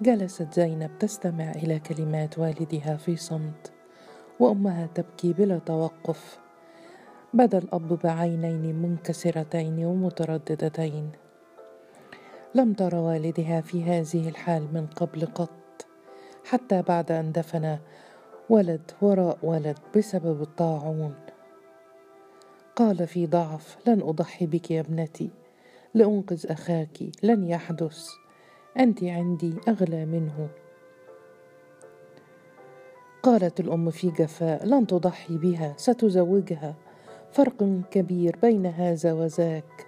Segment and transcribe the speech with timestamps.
[0.00, 3.72] جلست زينب تستمع إلى كلمات والدها في صمت
[4.40, 6.38] وأمها تبكي بلا توقف.
[7.34, 11.10] بدا الأب بعينين منكسرتين ومترددتين.
[12.54, 15.86] لم تر والدها في هذه الحال من قبل قط
[16.44, 17.78] حتى بعد أن دفن
[18.48, 21.14] ولد وراء ولد بسبب الطاعون.
[22.76, 25.30] قال في ضعف لن أضحي بك يا ابنتي
[25.94, 28.25] لأنقذ أخاك لن يحدث.
[28.78, 30.48] أنت عندي أغلى منه.
[33.22, 36.74] قالت الأم في جفاء لن تضحي بها ستزوجها.
[37.32, 39.86] فرق كبير بين هذا وذاك.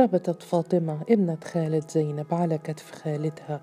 [0.00, 3.60] ربطت فاطمة ابنة خالد زينب على كتف خالتها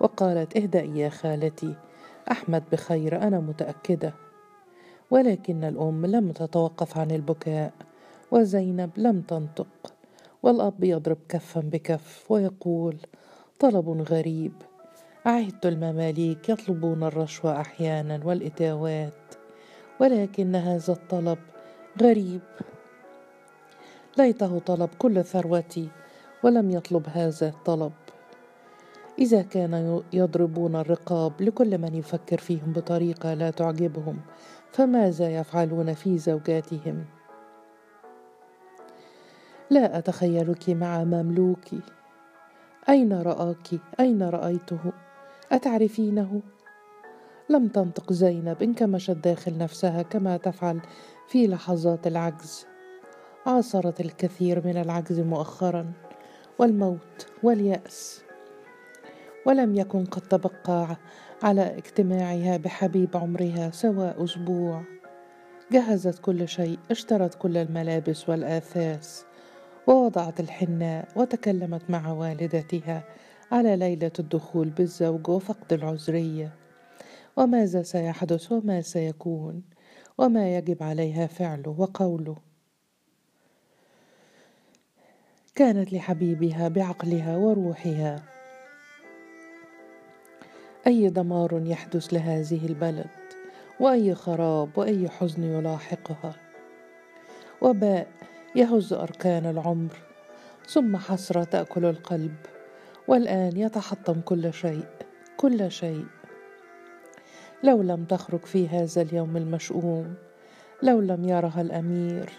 [0.00, 1.76] وقالت اهدئي يا خالتي
[2.30, 4.14] أحمد بخير أنا متأكدة.
[5.10, 7.72] ولكن الأم لم تتوقف عن البكاء.
[8.32, 9.94] وزينب لم تنطق
[10.42, 12.96] والأب يضرب كفا بكف ويقول
[13.58, 14.52] طلب غريب
[15.26, 19.34] عهدت المماليك يطلبون الرشوة أحيانا والإتاوات
[20.00, 21.38] ولكن هذا الطلب
[22.02, 22.40] غريب.
[24.18, 25.88] ليته طلب كل ثروتي
[26.44, 27.92] ولم يطلب هذا الطلب.
[29.18, 34.20] إذا كان يضربون الرقاب لكل من يفكر فيهم بطريقة لا تعجبهم
[34.70, 37.04] فماذا يفعلون في زوجاتهم؟
[39.72, 41.80] لا أتخيلك مع مملوكي.
[42.88, 43.68] أين رآك؟
[44.00, 44.92] أين رأيته؟
[45.52, 46.40] أتعرفينه؟
[47.48, 50.80] لم تنطق زينب انكمشت داخل نفسها كما تفعل
[51.28, 52.66] في لحظات العجز.
[53.46, 55.92] عاصرت الكثير من العجز مؤخرا
[56.58, 58.22] والموت واليأس.
[59.46, 60.96] ولم يكن قد تبقى
[61.42, 64.82] على اجتماعها بحبيب عمرها سوى أسبوع.
[65.72, 69.31] جهزت كل شيء اشترت كل الملابس والآثاث.
[69.86, 73.04] ووضعت الحناء وتكلمت مع والدتها
[73.52, 76.52] على ليلة الدخول بالزوج وفقد العذرية.
[77.36, 79.62] وماذا سيحدث وما سيكون؟
[80.18, 82.36] وما يجب عليها فعله وقوله.
[85.54, 88.22] كانت لحبيبها بعقلها وروحها.
[90.86, 93.10] أي دمار يحدث لهذه البلد؟
[93.80, 96.34] وأي خراب وأي حزن يلاحقها؟
[97.62, 98.06] وباء
[98.56, 99.96] يهز أركان العمر
[100.66, 102.34] ثم حسرة تأكل القلب
[103.08, 104.86] والآن يتحطم كل شيء
[105.36, 106.06] كل شيء.
[107.64, 110.14] لو لم تخرج في هذا اليوم المشؤوم
[110.82, 112.30] لو لم يرها الأمير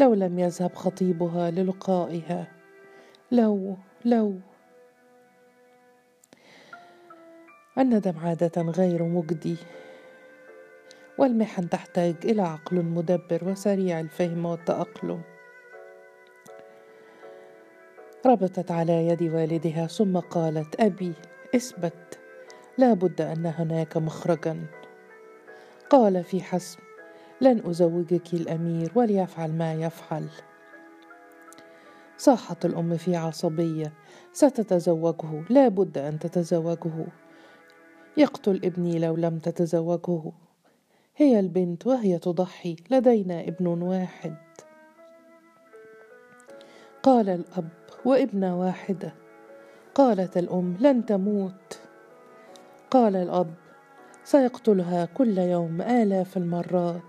[0.00, 2.46] لو لم يذهب خطيبها للقائها
[3.32, 4.34] لو لو.
[7.78, 9.56] الندم عادة غير مجدي
[11.18, 15.35] والمحن تحتاج إلى عقل مدبر وسريع الفهم والتأقلم.
[18.26, 21.12] ربطت على يد والدها ثم قالت أبي
[21.56, 22.18] إثبت.
[22.78, 24.66] لا بد أن هناك مخرجا.
[25.90, 26.78] قال في حسم
[27.40, 30.28] لن أزوجك الأمير وليفعل ما يفعل.
[32.16, 33.92] صاحت الأم في عصبية
[34.32, 37.06] ستتزوجه لا بد أن تتزوجه.
[38.16, 40.32] يقتل ابني لو لم تتزوجه.
[41.16, 44.36] هي البنت وهي تضحي لدينا ابن واحد.
[47.06, 47.68] قال الأب
[48.04, 49.14] وابنة واحدة
[49.94, 51.78] قالت الأم لن تموت.
[52.90, 53.54] قال الأب
[54.24, 57.02] سيقتلها كل يوم آلاف المرات.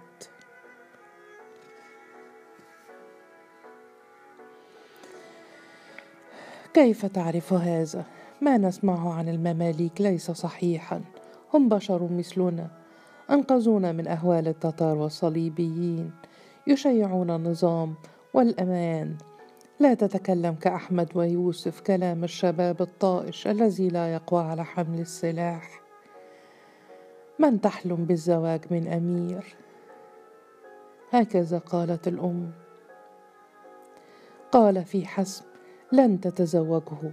[6.73, 8.05] كيف تعرف هذا؟
[8.41, 11.01] ما نسمعه عن المماليك ليس صحيحا.
[11.53, 12.67] هم بشر مثلنا
[13.31, 16.11] أنقذونا من أهوال التتار والصليبيين
[16.67, 17.95] يشيعون النظام
[18.33, 19.17] والأمان.
[19.79, 25.81] لا تتكلم كأحمد ويوسف كلام الشباب الطائش الذي لا يقوى على حمل السلاح.
[27.39, 29.55] من تحلم بالزواج من أمير؟
[31.11, 32.51] هكذا قالت الأم.
[34.51, 35.45] قال في حسب
[35.91, 37.11] لن تتزوجه.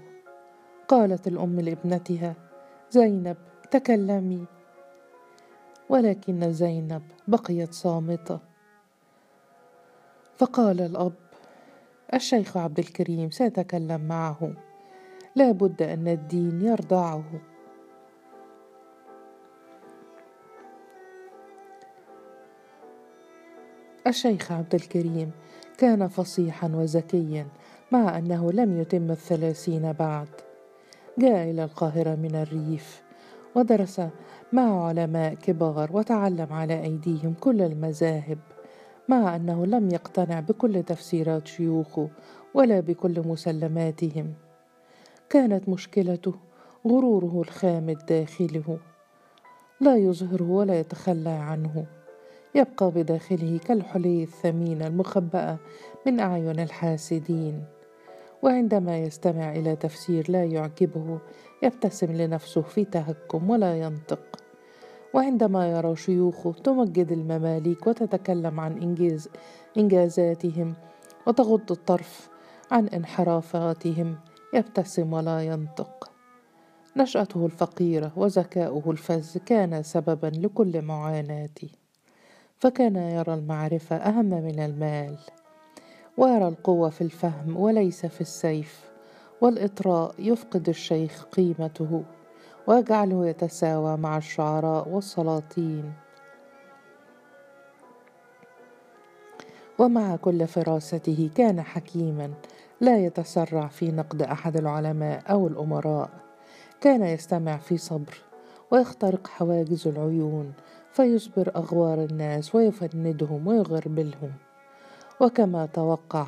[0.89, 2.35] قالت الأم لابنتها
[2.91, 3.37] زينب
[3.71, 4.47] تكلمي.
[5.89, 8.39] ولكن زينب بقيت صامتة.
[10.37, 11.13] فقال الأب
[12.15, 14.53] الشيخ عبد الكريم سيتكلم معه.
[15.37, 17.25] لا بد أن الدين يرضعه.
[24.07, 25.31] الشيخ عبد الكريم
[25.79, 27.47] كان فصيحا وذكيا
[27.93, 30.29] مع أنه لم يتم الثلاثين بعد.
[31.19, 33.03] جاء إلى القاهرة من الريف
[33.55, 34.01] ودرس
[34.53, 38.54] مع علماء كبار وتعلم على أيديهم كل المذاهب.
[39.09, 42.09] مع أنه لم يقتنع بكل تفسيرات شيوخه
[42.55, 44.35] ولا بكل مسلماتهم.
[45.31, 46.35] كانت مشكلته
[46.87, 48.79] غروره الخامد داخله
[49.81, 51.87] لا يظهره ولا يتخلى عنه.
[52.55, 55.57] يبقى بداخله كالحلي الثمينة المخبأة
[56.07, 57.65] من أعين الحاسدين.
[58.43, 61.19] وعندما يستمع إلى تفسير لا يعجبه
[61.63, 64.44] يبتسم لنفسه في تهكم ولا ينطق.
[65.15, 69.29] وعندما يرى شيوخه تمجد المماليك وتتكلم عن إنجاز
[69.77, 70.75] إنجازاتهم
[71.27, 72.29] وتغض الطرف
[72.71, 74.17] عن انحرافاتهم
[74.55, 76.11] يبتسم ولا ينطق.
[76.97, 81.69] نشأته الفقيرة وذكاؤه الفز كان سببا لكل معاناته
[82.59, 85.19] فكان يرى المعرفة أهم من المال.
[86.17, 88.91] ويرى القوة في الفهم وليس في السيف
[89.41, 92.03] والإطراء يفقد الشيخ قيمته.
[92.67, 95.93] ويجعله يتساوى مع الشعراء والسلاطين.
[99.79, 102.31] ومع كل فراسته كان حكيما
[102.81, 106.11] لا يتسرع في نقد أحد العلماء أو الأمراء.
[106.81, 108.19] كان يستمع في صبر
[108.71, 110.53] ويخترق حواجز العيون
[110.93, 114.33] فيصبر أغوار الناس ويفندهم ويغربلهم.
[115.21, 116.27] وكما توقع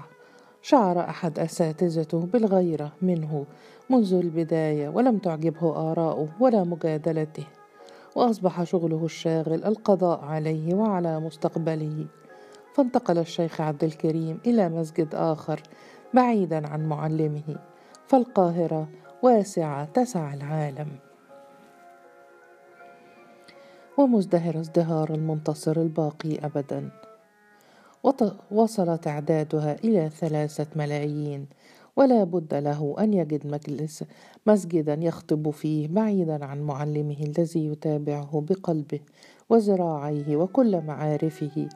[0.68, 3.46] شعر أحد أساتذته بالغيره منه
[3.90, 7.46] منذ البداية ولم تعجبه آراؤه ولا مجادلته
[8.16, 12.06] وأصبح شغله الشاغل القضاء عليه وعلى مستقبله.
[12.74, 15.62] فانتقل الشيخ عبد الكريم إلى مسجد آخر
[16.14, 17.56] بعيدا عن معلمه
[18.06, 18.88] فالقاهرة
[19.22, 20.88] واسعة تسع العالم.
[23.98, 26.90] ومزدهر ازدهار المنتصر الباقي ابدا.
[28.50, 31.46] وصل تعدادها إلى ثلاثة ملايين.
[31.96, 34.04] ولا بد له أن يجد مجلس
[34.46, 39.00] مسجدا يخطب فيه بعيدا عن معلمه الذي يتابعه بقلبه
[39.50, 41.68] وذراعيه وكل معارفه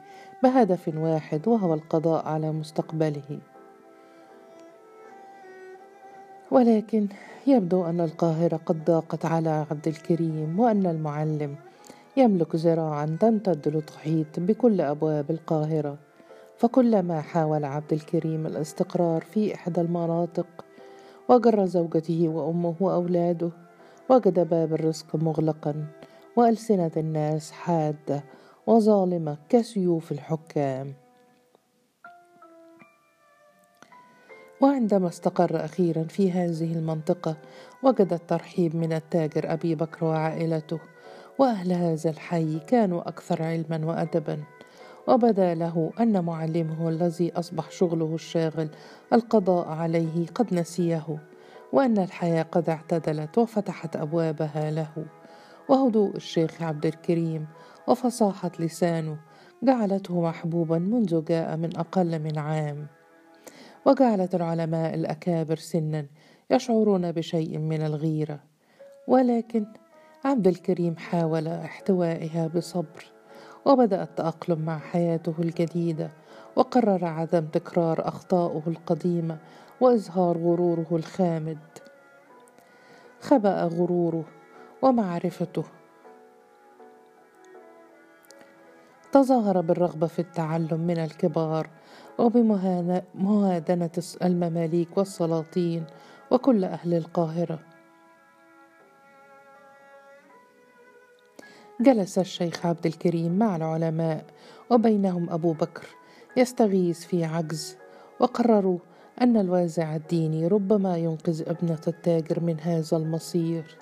[0.43, 3.39] بهدف واحد وهو القضاء على مستقبله.
[6.51, 7.07] ولكن
[7.47, 11.55] يبدو أن القاهرة قد ضاقت على عبد الكريم وأن المعلم
[12.17, 16.10] يملك ذراعا تمتد لتحيط بكل أبواب القاهرة.
[16.61, 20.65] فكلما حاول عبد الكريم الاستقرار في إحدى المناطق
[21.29, 23.51] وجر زوجته وأمه وأولاده
[24.09, 25.85] وجد باب الرزق مغلقا
[26.35, 28.23] وألسنة الناس حادة
[28.67, 30.93] وظالمة كسيوف الحكام.
[34.61, 37.37] وعندما استقر أخيرا في هذه المنطقة
[37.83, 40.79] وجد الترحيب من التاجر أبي بكر وعائلته
[41.39, 44.43] وأهل هذا الحي كانوا أكثر علما وأدبا.
[45.07, 48.69] وبدأ له أن معلمه الذي أصبح شغله الشاغل
[49.13, 51.17] القضاء عليه قد نسيه
[51.73, 55.05] وأن الحياة قد اعتدلت وفتحت أبوابها له.
[55.69, 57.47] وهدوء الشيخ عبد الكريم
[57.87, 59.17] وفصاحة لسانه
[59.63, 62.87] جعلته محبوبا منذ جاء من أقل من عام.
[63.85, 66.05] وجعلت العلماء الأكابر سنا
[66.51, 68.39] يشعرون بشيء من الغيرة.
[69.07, 69.65] ولكن
[70.25, 73.20] عبد الكريم حاول احتوائها بصبر.
[73.65, 76.11] وبدأ التأقلم مع حياته الجديدة
[76.55, 79.37] وقرر عدم تكرار أخطائه القديمة
[79.81, 81.57] وإظهار غروره الخامد.
[83.21, 84.25] خبأ غروره
[84.81, 85.63] ومعرفته.
[89.11, 91.69] تظاهر بالرغبة في التعلم من الكبار
[92.17, 93.89] وبمهادنة
[94.23, 95.85] المماليك والسلاطين
[96.31, 97.59] وكل أهل القاهرة.
[101.81, 104.25] جلس الشيخ عبد الكريم مع العلماء
[104.69, 105.87] وبينهم أبو بكر
[106.37, 107.77] يستغيث في عجز
[108.19, 108.77] وقرروا
[109.21, 113.77] أن الوازع الديني ربما ينقذ ابنة التاجر من هذا المصير.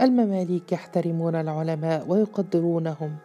[0.00, 3.16] المماليك يحترمون العلماء ويقدرونهم.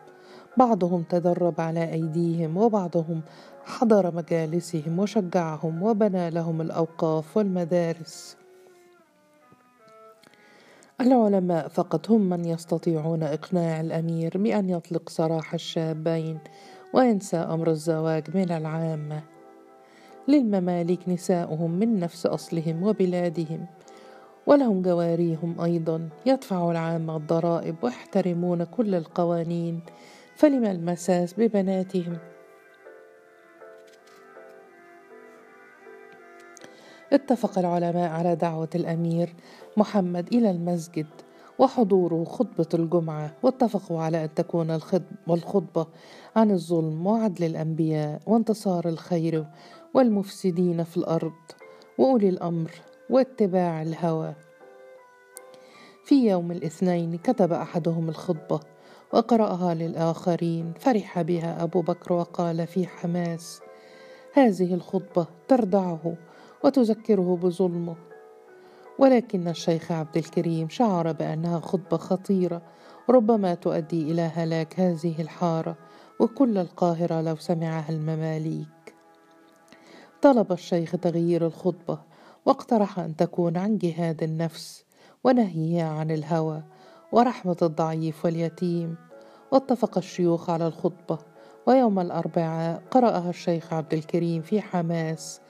[0.57, 3.21] بعضهم تدرب على أيديهم وبعضهم
[3.65, 8.42] حضر مجالسهم وشجعهم وبنى لهم الأوقاف والمدارس.
[11.03, 16.39] العلماء فقط هم من يستطيعون إقناع الأمير بأن يطلق سراح الشابين
[16.93, 19.23] وينسى أمر الزواج من العامة
[20.27, 23.65] للمماليك نساؤهم من نفس أصلهم وبلادهم
[24.47, 26.09] ولهم جواريهم أيضا.
[26.25, 29.79] يدفع العامة الضرائب ويحترمون كل القوانين
[30.35, 32.17] فلم المساس ببناتهم؟
[37.13, 39.35] اتفق العلماء على دعوة الأمير
[39.77, 41.07] محمد إلى المسجد
[41.59, 44.79] وحضوره خطبة الجمعة واتفقوا على أن تكون
[45.29, 45.87] الخطبة
[46.35, 49.45] عن الظلم وعدل الأنبياء وانتصار الخير
[49.93, 51.33] والمفسدين في الأرض
[51.97, 52.71] وأولي الأمر
[53.09, 54.33] واتباع الهوى.
[56.05, 58.59] في يوم الاثنين كتب أحدهم الخطبة
[59.13, 63.61] وقرأها للآخرين فرح بها أبو بكر وقال في حماس
[64.33, 66.15] هذه الخطبة تردعه
[66.63, 67.95] وتذكره بظلمه.
[68.99, 72.61] ولكن الشيخ عبد الكريم شعر بأنها خطبة خطيرة
[73.09, 75.75] ربما تؤدي إلى هلاك هذه الحارة
[76.19, 78.95] وكل القاهرة لو سمعها المماليك.
[80.21, 81.99] طلب الشيخ تغيير الخطبة
[82.45, 84.85] واقترح أن تكون عن جهاد النفس
[85.23, 86.63] ونهيها عن الهوى
[87.11, 88.95] ورحمة الضعيف واليتيم.
[89.51, 91.17] واتفق الشيوخ على الخطبة
[91.67, 95.41] ويوم الأربعاء قرأها الشيخ عبد الكريم في حماس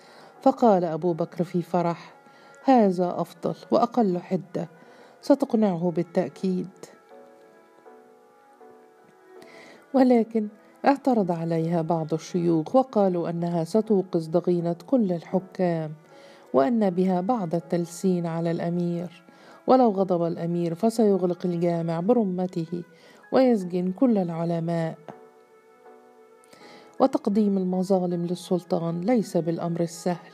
[0.43, 2.13] فقال أبو بكر في فرح
[2.63, 4.69] هذا أفضل وأقل حدة
[5.21, 6.69] ستقنعه بالتأكيد.
[9.93, 10.47] ولكن
[10.85, 15.93] اعترض عليها بعض الشيوخ وقالوا أنها ستوقظ ضغينة كل الحكام
[16.53, 19.23] وأن بها بعض التلسين على الأمير.
[19.67, 22.83] ولو غضب الأمير فسيغلق الجامع برمته
[23.31, 24.97] ويسجن كل العلماء.
[26.99, 30.33] وتقديم المظالم للسلطان ليس بالأمر السهل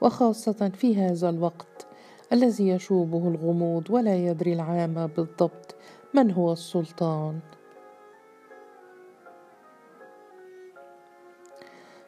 [0.00, 1.86] وخاصة في هذا الوقت
[2.32, 5.74] الذي يشوبه الغموض ولا يدري العامة بالضبط
[6.14, 7.40] من هو السلطان.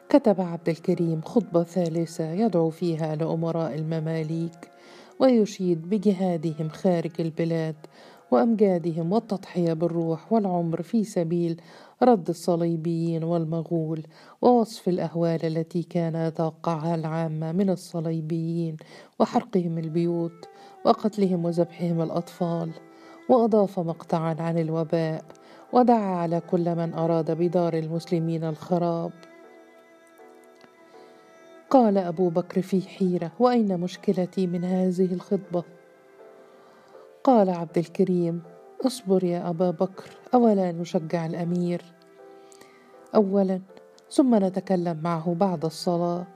[0.09, 4.71] كتب عبد الكريم خطبة ثالثة يدعو فيها لأمراء المماليك
[5.19, 7.75] ويشيد بجهادهم خارج البلاد
[8.31, 11.61] وأمجادهم والتضحية بالروح والعمر في سبيل
[12.03, 14.03] رد الصليبيين والمغول
[14.41, 18.77] ووصف الأهوال التي كان يتوقعها العامة من الصليبيين
[19.19, 20.49] وحرقهم البيوت
[20.85, 22.71] وقتلهم وذبحهم الأطفال
[23.29, 25.25] وأضاف مقطعا عن الوباء
[25.73, 29.11] ودعا على كل من أراد بدار المسلمين الخراب.
[31.69, 35.63] قال أبو بكر في حيرة وأين مشكلتي من هذه الخطبة؟
[37.23, 38.41] قال عبد الكريم
[38.85, 41.81] اصبر يا أبا بكر أولا نشجع الأمير.
[43.15, 43.61] أولا
[44.11, 46.27] ثم نتكلم معه بعد الصلاة.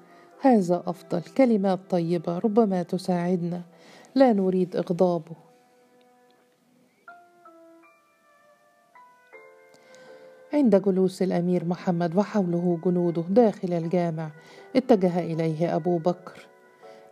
[0.42, 3.62] هذا أفضل كلمات طيبة ربما تساعدنا.
[4.16, 5.36] لا نريد إغضابه.
[10.54, 14.30] عند جلوس الأمير محمد وحوله جنوده داخل الجامع
[14.76, 16.48] اتجه إليه أبو بكر.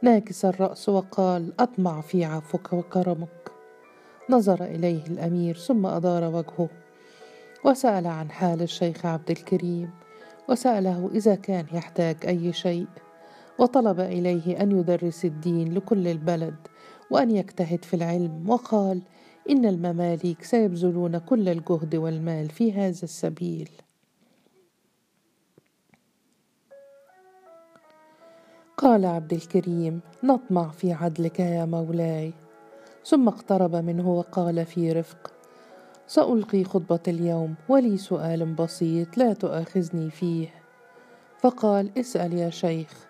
[0.02, 3.43] ناكس الرأس وقال أطمع في عفوك وكرمك.
[4.30, 6.70] نظر إليه الأمير ثم أدار وجهه
[7.66, 9.90] وسأل عن حال الشيخ عبد الكريم
[10.50, 12.88] وسأله إذا كان يحتاج أي شيء
[13.60, 16.56] وطلب إليه أن يدرس الدين لكل البلد
[17.12, 19.02] وأن يجتهد في العلم وقال
[19.50, 23.70] إن المماليك سيبذلون كل الجهد والمال في هذا السبيل
[28.78, 32.34] قال عبد الكريم نطمع في عدلك يا مولاي
[33.06, 35.34] ثم اقترب منه وقال في رفق
[36.08, 40.48] سألقي خطبة اليوم ولي سؤال بسيط لا تؤاخذني فيه.
[41.40, 43.08] فقال اسأل يا شيخ.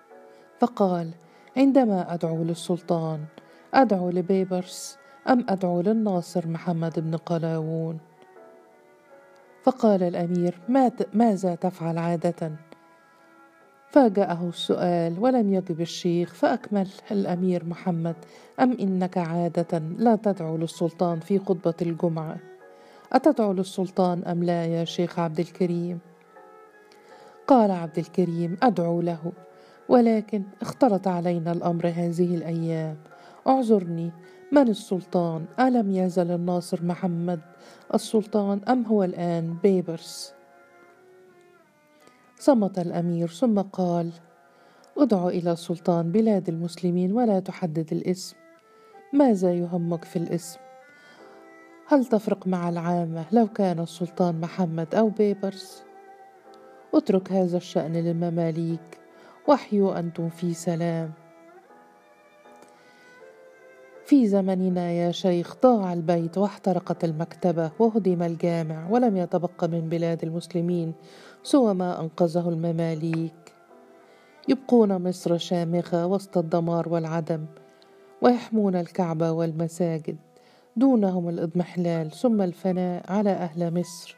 [0.59, 1.12] فقال
[1.57, 3.25] عندما أدعو للسلطان
[3.73, 4.97] أدعو لبيبرس
[5.29, 8.00] أم أدعو للناصر محمد بن قلاوون؟
[9.63, 10.59] فقال الأمير
[11.13, 12.51] ماذا تفعل عادة؟
[13.93, 18.15] فاجأه السؤال ولم يجب الشيخ فأكمل الأمير محمد
[18.59, 22.38] أم إنك عادة لا تدعو للسلطان في خطبة الجمعة؟
[23.13, 26.00] أتدعو للسلطان أم لا يا شيخ عبد الكريم؟
[27.47, 29.31] قال عبد الكريم أدعو له
[29.89, 32.97] ولكن اختلط علينا الأمر هذه الأيام.
[33.47, 34.12] اعذرني
[34.51, 37.39] من السلطان؟ ألم يزل الناصر محمد؟
[37.93, 40.33] السلطان أم هو الآن؟ بيبرس.
[42.43, 44.12] صمت الأمير ثم قال
[44.97, 48.35] ادع إلى سلطان بلاد المسلمين ولا تحدد الاسم.
[49.13, 50.59] ماذا يهمك في الاسم؟
[51.88, 55.83] هل تفرق مع العامة لو كان السلطان محمد أو بيبرس؟
[56.93, 59.00] اترك هذا الشأن للمماليك.
[59.47, 61.12] وحيوا أنتم في سلام.
[64.05, 70.93] في زمننا يا شيخ ضاع البيت واحترقت المكتبة وهدم الجامع ولم يتبق من بلاد المسلمين.
[71.43, 73.53] سوى ما أنقذه المماليك.
[74.47, 77.45] يبقون مصر شامخة وسط الدمار والعدم
[78.21, 80.17] ويحمون الكعبة والمساجد
[80.75, 82.12] دونهم الإضمحلال.
[82.12, 84.15] ثم الفناء على أهل مصر.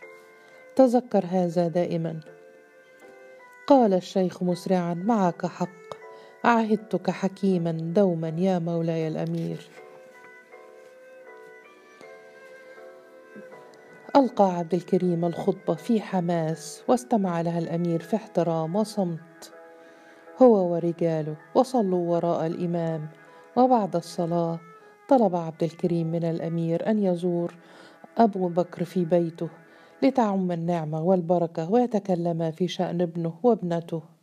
[0.76, 2.20] تذكر هذا دائما.
[3.68, 5.86] قال الشيخ مسرعا معك حق.
[6.44, 9.70] عهدتك حكيما دوما يا مولاي الأمير.
[14.16, 19.54] ألقى عبد الكريم الخطبة في حماس واستمع لها الأمير في احترام وصمت.
[20.42, 23.08] هو ورجاله وصلوا وراء الإمام
[23.56, 24.60] وبعد الصلاة
[25.10, 27.56] طلب عبد الكريم من الأمير أن يزور
[28.18, 29.50] أبو بكر في بيته
[30.04, 34.15] لتعم النعمة والبركة ويتكلما في شأن ابنه وابنته.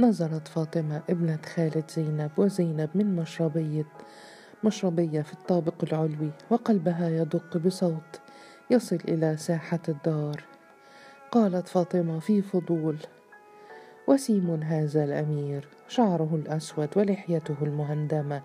[0.00, 3.86] نظرت فاطمة ابنة خالد زينب وزينب من مشربية
[4.64, 8.20] مشربية في الطابق العلوي وقلبها يدق بصوت
[8.70, 10.44] يصل إلى ساحة الدار.
[11.32, 12.96] قالت فاطمة في فضول
[14.08, 18.42] وسيم هذا الأمير شعره الأسود ولحيته المهندمة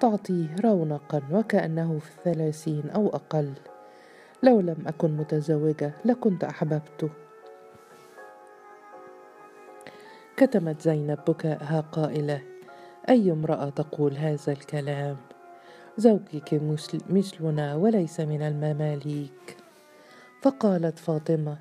[0.00, 3.52] تعطيه رونقا وكأنه في الثلاثين أو أقل.
[4.42, 7.10] لو لم أكن متزوجة لكنت أحببته.
[10.38, 12.42] كتمت زينب بكاءها قائلة
[13.08, 15.16] أي امرأة تقول هذا الكلام؟
[15.96, 16.60] زوجك
[17.10, 19.56] مثلنا وليس من المماليك.
[20.42, 21.58] فقالت فاطمة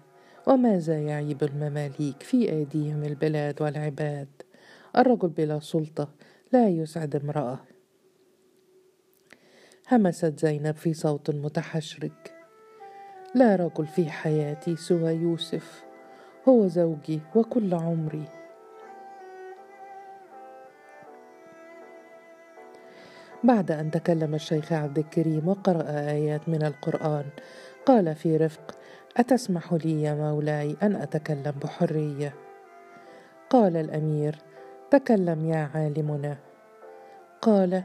[0.47, 4.27] وماذا يعيب المماليك في أيديهم البلاد والعباد؟
[4.97, 6.09] الرجل بلا سلطة
[6.51, 7.59] لا يسعد امرأة.
[9.91, 12.11] همست زينب في صوت متحشرج
[13.35, 15.83] لا رجل في حياتي سوى يوسف
[16.47, 18.36] هو زوجي وكل عمري.
[23.43, 27.25] بعد أن تكلم الشيخ عبد الكريم وقرأ آيات من القرآن
[27.85, 28.75] قال في رفق
[29.17, 32.33] أتسمح لي يا مولاي أن أتكلم بحرية؟
[33.49, 34.35] قال الأمير
[34.91, 36.37] تكلم يا عالمنا.
[37.41, 37.83] قال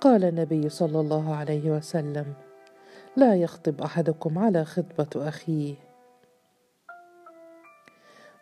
[0.00, 2.26] قال النبي صلى الله عليه وسلم
[3.16, 5.74] لا يخطب أحدكم على خطبة أخيه.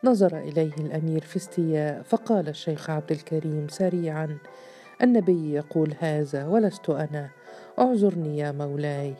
[0.04, 4.38] نظر إليه الأمير في استياء فقال الشيخ عبد الكريم سريعا
[5.02, 7.30] النبي يقول هذا ولست أنا.
[7.78, 9.14] اعذرني يا مولاي.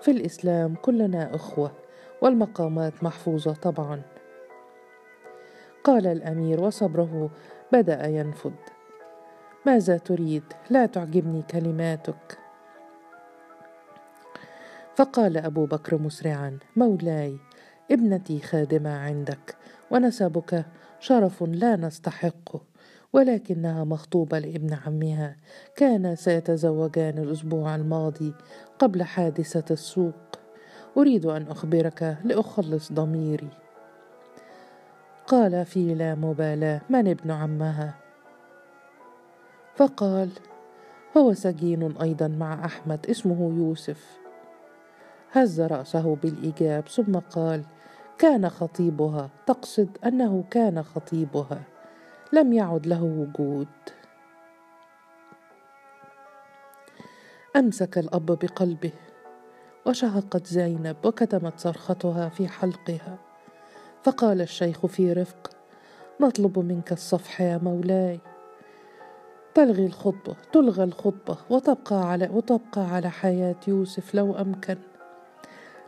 [0.00, 1.72] في الإسلام كلنا إخوة
[2.22, 4.02] والمقامات محفوظة طبعا.
[5.84, 7.30] قال الأمير وصبره
[7.72, 8.54] بدأ ينفد
[9.66, 12.38] ماذا تريد؟ لا تعجبني كلماتك.
[14.96, 17.38] فقال أبو بكر مسرعا مولاي
[17.90, 19.56] ابنتي خادمة عندك
[19.90, 20.66] ونسبك
[21.00, 22.60] شرف لا نستحقه.
[23.12, 25.36] ولكنها مخطوبة لابن عمها.
[25.76, 28.34] كان سيتزوجان الأسبوع الماضي
[28.78, 30.14] قبل حادثة السوق.
[30.96, 33.48] أريد أن أخبرك لأخلص ضميري.
[35.26, 37.94] قال في لا مبالاة من ابن عمها؟
[39.74, 40.30] فقال
[41.16, 44.20] هو سجين أيضا مع أحمد اسمه يوسف.
[45.32, 47.64] هز رأسه بالإيجاب ثم قال
[48.18, 51.69] كان خطيبها تقصد أنه كان خطيبها.
[52.32, 53.68] لم يعد له وجود.
[57.56, 58.92] أمسك الأب بقلبه
[59.86, 63.18] وشهقت زينب وكتمت صرختها في حلقها.
[64.02, 65.50] فقال الشيخ في رفق
[66.20, 68.20] نطلب منك الصفح يا مولاي.
[69.54, 74.76] تلغي الخطبة تلغى الخطبة وتبقى على وتبقى على حياة يوسف لو أمكن.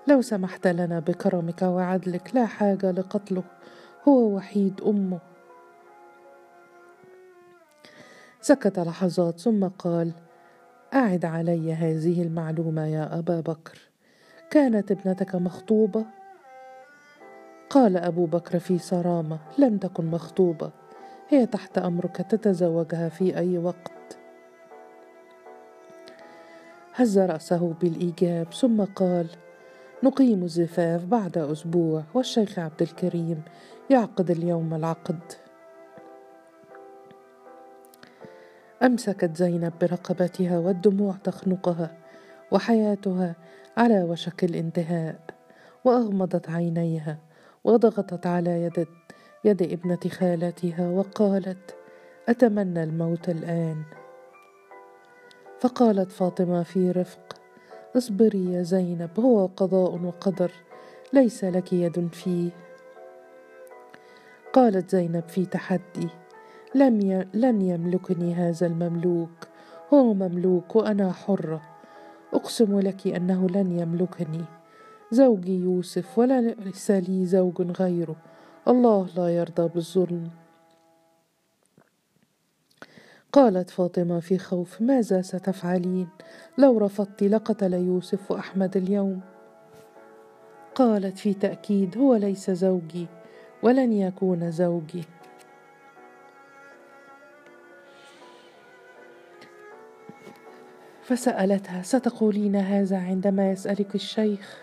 [0.08, 3.42] لو سمحت لنا بكرمك وعدلك لا حاجة لقتله.
[4.08, 5.31] هو وحيد أمه.
[8.42, 10.12] سكت لحظات ثم قال
[10.94, 13.78] أعد علي هذه المعلومة يا أبا بكر.
[14.50, 16.04] كانت ابنتك مخطوبة؟
[17.70, 20.70] قال أبو بكر في صرامة لم تكن مخطوبة.
[21.28, 24.18] هي تحت أمرك تتزوجها في أي وقت.
[26.94, 29.26] هز رأسه بالإيجاب ثم قال
[30.02, 33.42] نقيم الزفاف بعد أسبوع والشيخ عبد الكريم
[33.90, 35.41] يعقد اليوم العقد.
[38.82, 41.96] أمسكت زينب برقبتها والدموع تخنقها
[42.52, 43.34] وحياتها
[43.76, 45.20] على وشك الانتهاء
[45.84, 47.18] وأغمضت عينيها
[47.64, 48.86] وضغطت على يد
[49.44, 51.74] يد ابنة خالتها وقالت
[52.28, 53.82] أتمنى الموت الآن.
[55.60, 57.36] فقالت فاطمة في رفق
[57.96, 60.52] اصبري يا زينب هو قضاء وقدر
[61.12, 62.50] ليس لك يد فيه.
[64.52, 66.08] قالت زينب في تحدي
[66.74, 67.26] لم.
[67.34, 69.48] لن يملكني هذا المملوك.
[69.94, 71.62] هو مملوك وأنا حرة
[72.34, 74.44] أقسم لك أنه لن يملكني.
[75.10, 78.16] زوجي يوسف وليس لي زوج غيره.
[78.68, 80.30] الله لا يرضى بالظلم.
[83.32, 86.08] قالت فاطمة في خوف ماذا ستفعلين؟
[86.58, 89.20] لو رفضت لقتل يوسف وأحمد اليوم.
[90.74, 93.06] قالت في تأكيد هو ليس زوجي
[93.62, 95.04] ولن يكون زوجي.
[101.12, 104.58] فسألتها ستقولين هذا عندما يسألك الشيخ؟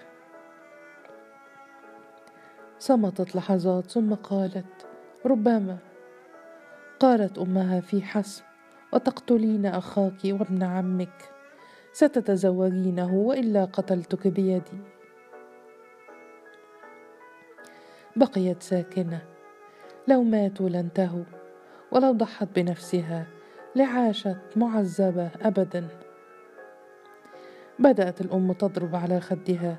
[2.80, 4.88] صمتت لحظات ثم قالت
[5.26, 5.78] ربما.
[7.00, 8.44] قالت أمها في حسم
[8.94, 11.32] وتقتلين أخاك وابن عمك
[11.94, 14.80] ستتزوجينه وإلا قتلتك بيدي.
[18.16, 19.22] بقيت ساكنة
[20.08, 21.24] لو ماتوا لانتهوا
[21.92, 23.28] ولو ضحت بنفسها
[23.76, 26.09] لعاشت معذبة ابدا.
[27.80, 29.78] بدأت الأم تضرب على خدها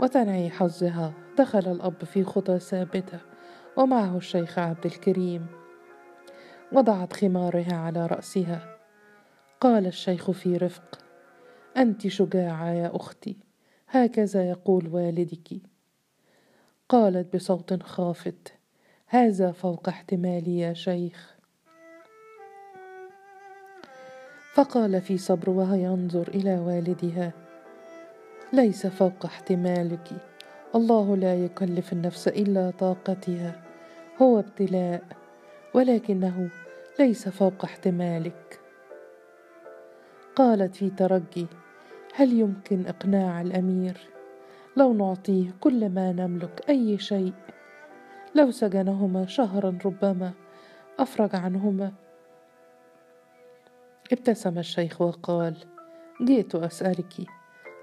[0.00, 3.18] وتنعي حظها دخل الأب في خطى ثابتة
[3.76, 5.46] ومعه الشيخ عبد الكريم.
[6.72, 8.76] وضعت خمارها على رأسها.
[9.60, 10.98] قال الشيخ في رفق
[11.76, 13.36] أنت شجاعة يا أختي
[13.88, 15.60] هكذا يقول والدك.
[16.88, 18.52] قالت بصوت خافت
[19.06, 21.35] هذا فوق احتمالي يا شيخ.
[24.56, 27.32] فقال في صبر وهو ينظر إلى والدها.
[28.52, 30.12] ليس فوق احتمالك.
[30.74, 33.62] الله لا يكلف النفس إلا طاقتها.
[34.22, 35.02] هو ابتلاء
[35.74, 36.48] ولكنه
[36.98, 38.60] ليس فوق احتمالك.
[40.36, 41.46] قالت في ترجي
[42.14, 43.96] هل يمكن إقناع الأمير؟
[44.76, 47.32] لو نعطيه كل ما نملك أي شيء.
[48.34, 50.32] لو سجنهما شهرا ربما
[50.98, 52.05] افرج عنهما.
[54.12, 55.56] ابتسم الشيخ وقال
[56.22, 57.14] جئت أسألك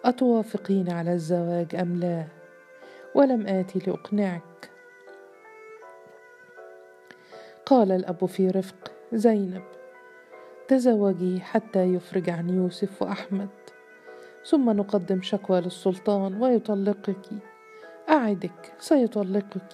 [0.05, 2.27] أتوافقين على الزواج أم لا؟
[3.15, 4.71] ولم آتي لأقنعك.
[7.65, 9.63] قال الأب في رفق زينب
[10.67, 13.49] تزوجي حتى يفرج عن يوسف وأحمد
[14.45, 17.25] ثم نقدم شكوى للسلطان ويطلقك.
[18.09, 19.73] أعدك سيطلقك.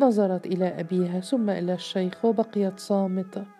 [0.00, 3.59] نظرت إلى أبيها ثم إلى الشيخ وبقيت صامتة.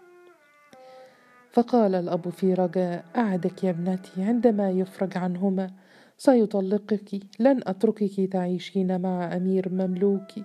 [1.52, 5.70] فقال الأب في رجاء أعدك يا ابنتي عندما يفرج عنهما
[6.18, 10.44] سيطلقك لن أتركك تعيشين مع أمير مملوكي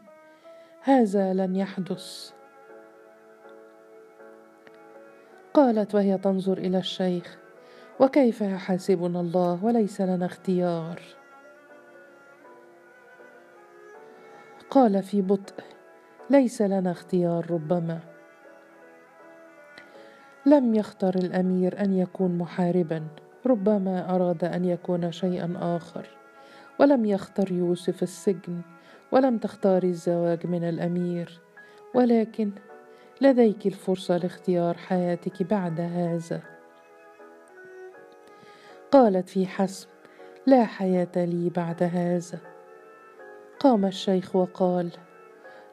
[0.81, 2.31] هذا لن يحدث.
[5.53, 7.37] قالت وهي تنظر إلى الشيخ
[7.99, 11.01] وكيف يحاسبنا الله وليس لنا اختيار؟
[14.69, 15.63] قال في بطء
[16.29, 18.14] ليس لنا اختيار ربما.
[20.45, 23.07] لم يختر الأمير أن يكون محاربا
[23.45, 26.07] ربما أراد أن يكون شيئا آخر.
[26.79, 28.61] ولم يختر يوسف السجن
[29.11, 31.41] ولم تختاري الزواج من الأمير.
[31.93, 32.51] ولكن
[33.21, 36.41] لديك الفرصة لاختيار حياتك بعد هذا.
[38.91, 39.87] قالت في حسم
[40.47, 42.39] لا حياة لي بعد هذا.
[43.59, 44.91] قام الشيخ وقال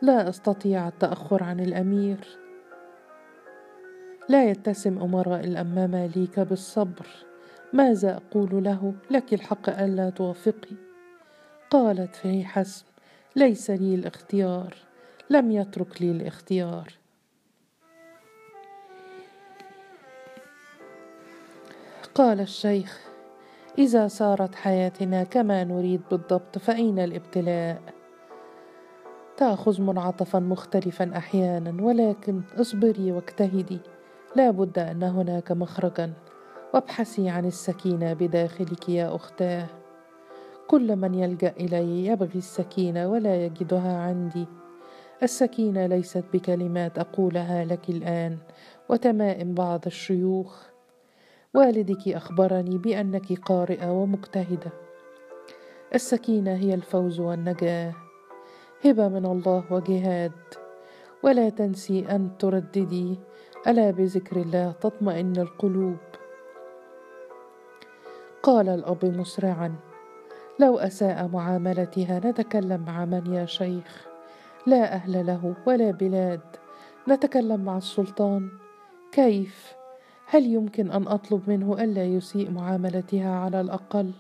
[0.02, 2.41] لا أستطيع التأخر عن الأمير.
[4.28, 7.06] لا يتسم امراء الاماماليك بالصبر.
[7.72, 10.76] ماذا أقول له؟ لك الحق ألا توافقي.
[11.70, 12.84] قالت في حسم
[13.36, 14.74] ليس لي الاختيار.
[15.30, 16.92] لم يترك لي الاختيار.
[22.14, 23.00] قال الشيخ
[23.78, 27.82] إذا صارت حياتنا كما نريد بالضبط فأين الابتلاء؟
[29.36, 33.78] تأخذ منعطفا مختلفا أحيانا ولكن اصبري واجتهدي.
[34.36, 36.12] لا بد أن هناك مخرجا.
[36.74, 39.66] وابحثي عن السكينة بداخلك يا أختاه.
[40.68, 44.46] كل من يلجأ إلي يبغي السكينة ولا يجدها عندي.
[45.22, 48.38] السكينة ليست بكلمات أقولها لك الآن
[48.88, 50.62] وتمائم بعض الشيوخ.
[51.54, 54.72] والدك أخبرني بأنك قارئة ومجتهدة.
[55.94, 57.94] السكينة هي الفوز والنجاة.
[58.84, 60.32] هبة من الله وجهاد.
[61.22, 63.18] ولا تنسي أن ترددي.
[63.66, 65.96] ألا بذكر الله تطمئن القلوب؟
[68.42, 69.74] قال الأب مسرعا
[70.60, 74.06] لو أساء معاملتها نتكلم مع من يا شيخ؟
[74.66, 76.40] لا أهل له ولا بلاد.
[77.08, 78.48] نتكلم مع السلطان.
[79.12, 79.74] كيف؟
[80.26, 84.12] هل يمكن أن أطلب منه ألا يسيء معاملتها على الأقل؟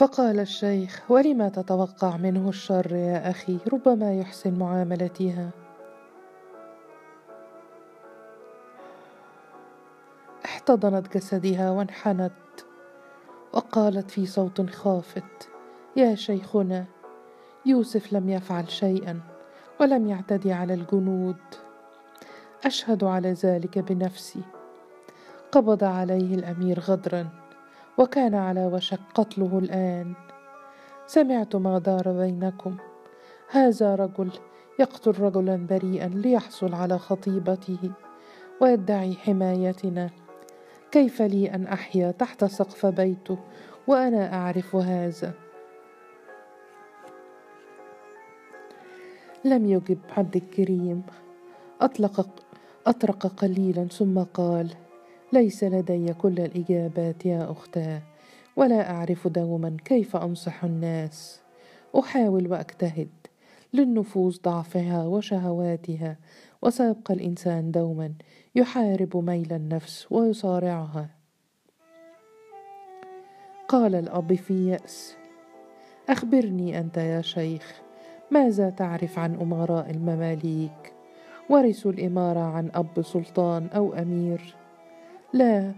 [0.00, 5.50] فقال الشيخ ولما تتوقع منه الشر يا أخي؟ ربما يحسن معاملتها.
[10.44, 12.32] احتضنت جسدها وانحنت
[13.52, 15.48] وقالت في صوت خافت
[15.96, 16.84] يا شيخنا
[17.66, 19.20] يوسف لم يفعل شيئا
[19.80, 21.36] ولم يعتدي على الجنود.
[22.64, 24.42] أشهد على ذلك بنفسي.
[25.52, 27.49] قبض عليه الأمير غدرا.
[27.98, 30.14] وكان على وشك قتله الآن.
[31.06, 32.76] سمعت ما دار بينكم.
[33.50, 34.30] هذا رجل
[34.78, 37.90] يقتل رجلا بريئا ليحصل على خطيبته
[38.60, 40.10] ويدعي حمايتنا.
[40.90, 43.38] كيف لي أن أحيا تحت سقف بيته
[43.86, 45.32] وأنا أعرف هذا؟
[49.44, 51.02] لم يجب عبد الكريم.
[51.80, 52.26] أطلق
[52.86, 54.74] أطرق قليلا ثم قال
[55.32, 58.02] ليس لدي كل الإجابات يا أختاه
[58.56, 61.40] ولا أعرف دوما كيف أنصح الناس.
[61.98, 63.08] أحاول وأجتهد
[63.74, 66.16] للنفوس ضعفها وشهواتها
[66.62, 68.12] وسيبقى الإنسان دوما
[68.54, 71.08] يحارب ميل النفس ويصارعها.
[73.68, 75.16] قال الأب في يأس
[76.08, 77.80] أخبرني أنت يا شيخ
[78.30, 80.92] ماذا تعرف عن أمراء المماليك؟
[81.50, 84.59] ورثوا الإمارة عن أب سلطان أو أمير.
[85.32, 85.72] لا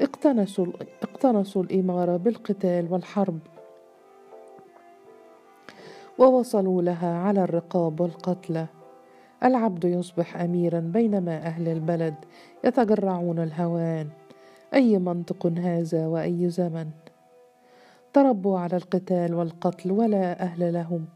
[0.00, 0.66] اقتنصوا,
[1.02, 3.38] اقتنصوا الإمارة بالقتال والحرب.
[6.18, 8.66] ووصلوا لها على الرقاب والقتلى
[9.44, 12.14] العبد يصبح اميرا بينما أهل البلد
[12.64, 14.08] يتجرعون الهوان.
[14.74, 16.90] أي منطق هذا وأي زمن؟
[18.12, 21.06] تربوا على القتال والقتل ولا أهل لهم.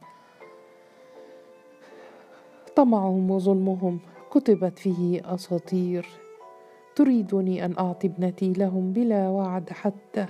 [2.76, 4.00] طمعهم وظلمهم.
[4.30, 6.21] كتبت فيه أساطير.
[6.96, 10.26] تريدني أن أعطي ابنتي لهم بلا وعد حتى.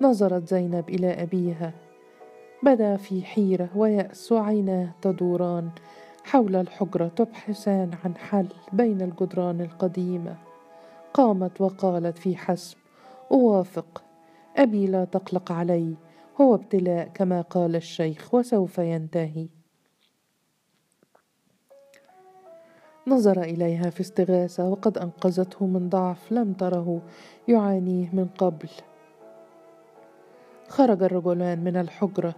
[0.00, 1.72] نظرت زينب إلى أبيها.
[2.62, 5.70] بدا في حيرة ويأس وعيناه تدوران
[6.24, 10.36] حول الحجرة تبحثان عن حل بين الجدران القديمة.
[11.14, 12.78] قامت وقالت في حسم
[13.32, 14.02] أوافق.
[14.56, 15.94] أبي لا تقلق علي.
[16.40, 19.61] هو ابتلاء كما قال الشيخ وسوف ينتهي.
[23.06, 27.00] نظر إليها في استغاثة وقد أنقذته من ضعف لم تره
[27.48, 28.68] يعانيه من قبل.
[30.68, 32.34] خرج الرجلان من الحجرة.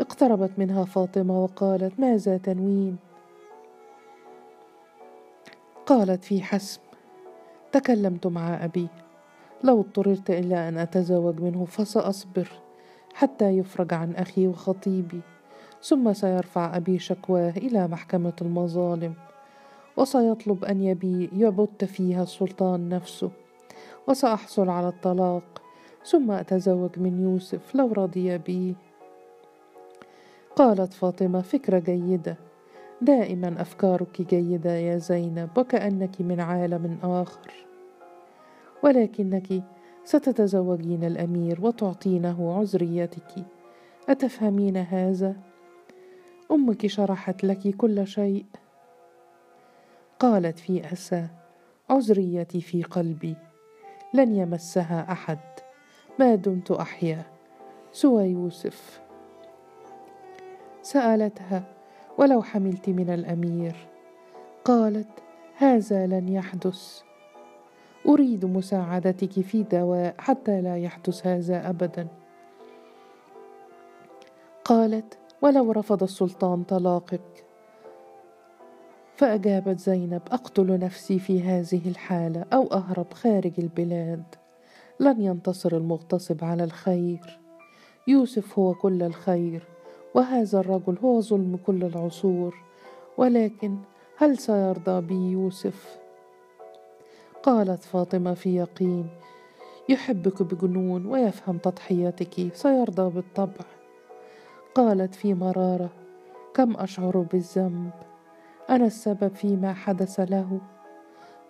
[0.00, 2.96] اقتربت منها فاطمة وقالت ماذا تنوين؟
[5.86, 6.80] قالت في حسم.
[7.72, 8.88] تكلمت مع أبي.
[9.64, 12.48] لو اضطررت إلى أن أتزوج منه فسأصبر
[13.14, 15.20] حتى يفرج عن أخي وخطيبي.
[15.82, 19.14] ثم سيرفع أبي شكواه إلى محكمة المظالم.
[19.96, 23.30] وسيطلب أن يبي يبت فيها السلطان نفسه
[24.08, 25.62] وسأحصل على الطلاق
[26.04, 28.74] ثم أتزوج من يوسف لو رضي بي.
[30.56, 32.36] قالت فاطمة فكرة جيدة
[33.00, 37.66] دائما أفكارك جيدة يا زينب وكأنك من عالم آخر.
[38.82, 39.62] ولكنك
[40.04, 43.44] ستتزوجين الأمير وتعطينه عذريتك.
[44.08, 45.36] أتفهمين هذا؟
[46.50, 48.44] أمك شرحت لك كل شيء.
[50.22, 51.26] قالت في اسى
[51.90, 53.36] عذريتي في قلبي
[54.14, 55.38] لن يمسها أحد
[56.18, 57.22] ما دمت أحيا
[57.92, 59.00] سوى يوسف.
[60.82, 61.64] سألتها
[62.18, 63.76] ولو حملت من الأمير؟
[64.64, 65.08] قالت
[65.56, 67.00] هذا لن يحدث
[68.08, 72.08] أريد مساعدتك في دواء حتى لا يحدث هذا ابدا.
[74.64, 77.44] قالت ولو رفض السلطان طلاقك
[79.22, 84.22] فأجابت زينب أقتل نفسي في هذه الحالة أو أهرب خارج البلاد.
[85.00, 87.40] لن ينتصر المغتصب على الخير.
[88.08, 89.62] يوسف هو كل الخير
[90.14, 92.54] وهذا الرجل هو ظلم كل العصور.
[93.18, 93.76] ولكن
[94.16, 95.98] هل سيرضى بي يوسف؟
[97.42, 99.06] قالت فاطمة في يقين
[99.88, 103.64] يحبك بجنون ويفهم تضحيتك سيرضى بالطبع.
[104.74, 105.90] قالت في مرارة
[106.54, 108.11] كم أشعر بالذنب؟
[108.70, 110.60] أنا السبب فيما حدث له.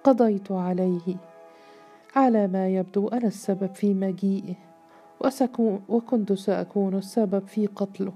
[0.05, 1.17] قضيت عليه.
[2.17, 4.55] على ما يبدو أنا السبب في مجيئه
[5.89, 8.13] وكنت سأكون السبب في قتله.